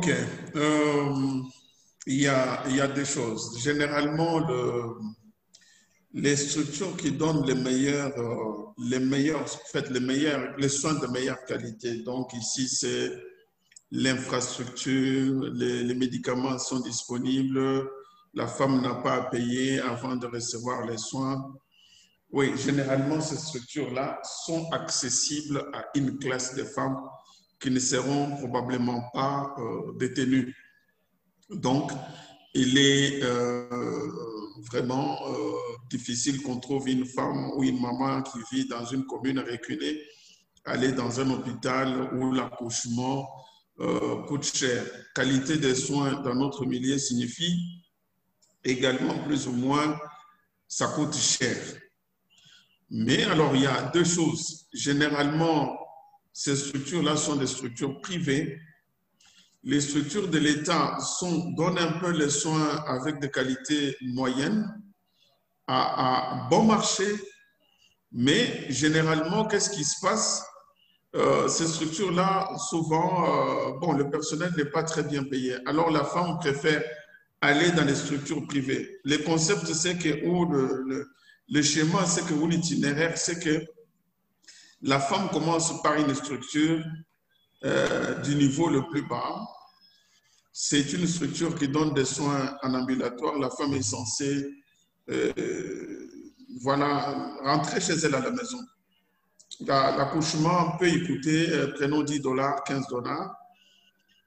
[0.00, 0.08] Ok.
[0.56, 1.42] Euh,
[2.06, 3.58] il, y a, y a des choses.
[3.62, 4.94] Généralement, le,
[6.14, 11.06] les structures qui donnent les meilleurs, euh, les meilleurs, en les meilleurs, les soins de
[11.06, 11.96] meilleure qualité.
[11.98, 13.12] Donc ici, c'est
[13.90, 17.86] l'infrastructure, les, médicaments sont disponibles,
[18.32, 21.54] la femme n'a pas à payer avant de recevoir les soins.
[22.32, 26.96] Oui, généralement, ces structures-là sont accessibles à une classe de femmes
[27.60, 30.56] qui ne seront probablement pas euh, détenues.
[31.50, 31.92] Donc,
[32.54, 34.10] il est euh,
[34.70, 35.52] vraiment euh,
[35.88, 40.02] difficile qu'on trouve une femme ou une maman qui vit dans une commune reculée,
[40.64, 43.28] aller dans un hôpital où l'accouchement
[43.80, 44.84] euh, coûte cher.
[45.14, 47.82] Qualité des soins dans notre milieu signifie
[48.64, 49.98] également plus ou moins
[50.66, 51.56] ça coûte cher.
[52.90, 54.66] Mais alors, il y a deux choses.
[54.72, 55.76] Généralement,
[56.42, 58.58] ces structures-là sont des structures privées.
[59.62, 60.96] Les structures de l'État
[61.54, 64.66] donnent un peu les soins avec des qualités moyennes,
[65.66, 67.04] à, bon marché,
[68.10, 70.42] mais généralement, qu'est-ce qui se passe?
[71.14, 75.56] Euh, Ces structures-là, souvent, euh, bon, le personnel n'est pas très bien payé.
[75.66, 76.82] Alors, la femme préfère
[77.42, 78.98] aller dans les structures privées.
[79.04, 83.62] Le concept, c'est que, ou le schéma, c'est que, ou l'itinéraire, c'est que
[84.82, 86.82] la femme commence par une structure
[87.64, 89.46] euh, du niveau le plus bas.
[90.52, 93.38] C'est une structure qui donne des soins en ambulatoire.
[93.38, 94.50] La femme est censée
[95.10, 96.08] euh,
[96.62, 98.58] voilà, rentrer chez elle à la maison.
[99.66, 103.34] L'accouchement peut y coûter, euh, prenons 10 dollars, 15 dollars.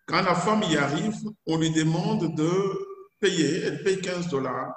[0.05, 1.15] Quand la femme y arrive,
[1.47, 2.51] on lui demande de
[3.19, 3.63] payer.
[3.63, 4.73] Elle paye 15 dollars,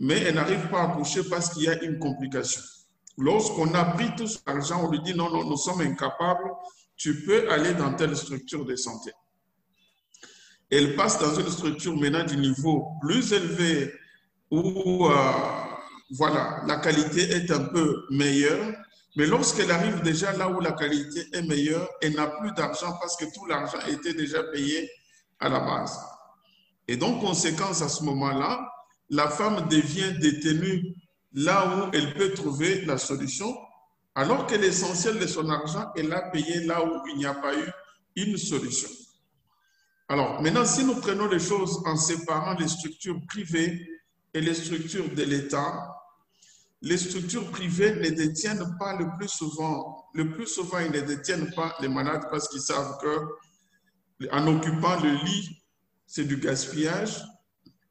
[0.00, 2.62] mais elle n'arrive pas à accoucher parce qu'il y a une complication.
[3.16, 6.50] Lorsqu'on a pris tout cet argent, on lui dit non, non, nous sommes incapables,
[6.96, 9.12] tu peux aller dans telle structure de santé.
[10.70, 13.92] Elle passe dans une structure maintenant du niveau plus élevé
[14.50, 15.32] où euh,
[16.10, 18.74] voilà, la qualité est un peu meilleure.
[19.16, 23.16] Mais lorsqu'elle arrive déjà là où la qualité est meilleure, elle n'a plus d'argent parce
[23.16, 24.90] que tout l'argent était déjà payé
[25.38, 25.96] à la base.
[26.88, 28.68] Et donc, conséquence à ce moment-là,
[29.10, 30.94] la femme devient détenue
[31.34, 33.54] là où elle peut trouver la solution,
[34.14, 37.54] alors que l'essentiel de son argent, elle l'a payé là où il n'y a pas
[37.56, 37.66] eu
[38.16, 38.88] une solution.
[40.08, 43.86] Alors, maintenant, si nous prenons les choses en séparant les structures privées
[44.32, 45.90] et les structures de l'État,
[46.82, 51.52] les structures privées ne détiennent pas le plus souvent, le plus souvent, ils ne détiennent
[51.54, 55.62] pas les malades parce qu'ils savent que en occupant le lit,
[56.06, 57.22] c'est du gaspillage.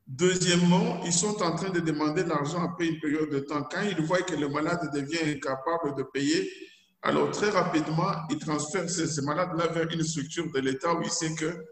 [0.06, 3.64] Deuxièmement, ils sont en train de demander l'argent après une période de temps.
[3.64, 6.50] Quand ils voient que le malade devient incapable de payer,
[7.02, 11.10] alors très rapidement, ils transfèrent ces, ces malades-là vers une structure de l'État où ils
[11.10, 11.66] savent que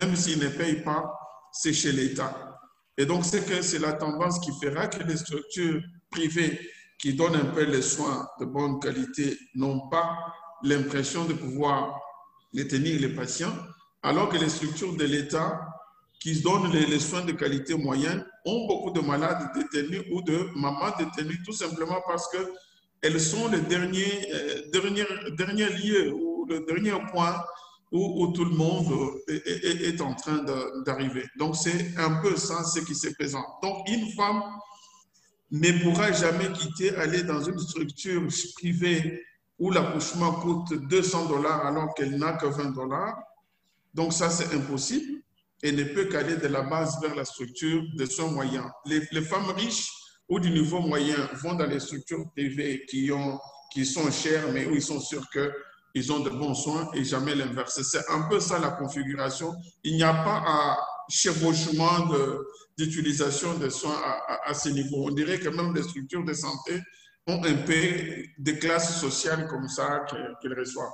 [0.00, 1.12] même s'ils ne payent pas,
[1.52, 2.60] c'est chez l'État.
[2.96, 6.60] Et donc, c'est que c'est la tendance qui fera que les structures privées
[6.98, 10.16] qui donnent un peu les soins de bonne qualité n'ont pas
[10.62, 11.98] l'impression de pouvoir
[12.52, 13.54] détenir les patients,
[14.02, 15.60] alors que les structures de l'État
[16.22, 20.94] qui donnent les, soins de qualité moyenne ont beaucoup de malades détenus ou de mamans
[20.96, 22.38] détenues tout simplement parce que
[23.00, 25.04] elles sont les derniers, euh, derniers,
[25.36, 27.42] derniers lieux ou le dernier point
[27.90, 30.42] où, tout le monde est, est en train
[30.86, 31.26] d'arriver.
[31.36, 33.44] Donc, c'est un peu ça ce qui se présente.
[33.62, 34.42] Donc, une femme
[35.50, 38.22] ne pourra jamais quitter, aller dans une structure
[38.54, 39.22] privée
[39.58, 43.18] où l'accouchement coûte 200 dollars alors qu'elle n'a que 20 dollars.
[43.92, 45.21] Donc, ça, c'est impossible
[45.62, 48.70] et ne peut qu'aller de la base vers la structure de son moyen.
[48.84, 49.88] Les, femmes riches
[50.28, 53.38] ou du niveau moyen vont dans les structures privées qui, ont,
[53.72, 57.34] qui sont chères, mais où ils sont sûrs qu'ils ont de bons soins et jamais
[57.34, 57.80] l'inverse.
[57.82, 59.54] C'est un peu ça la configuration.
[59.84, 60.76] Il n'y a pas un
[61.08, 62.08] chevauchement
[62.76, 65.06] d'utilisation de, de, soins à, à, à, ce niveau.
[65.06, 66.80] On dirait que même les structures de santé
[67.28, 70.90] ont un peu des classes sociales comme ça qu'elles reçoivent.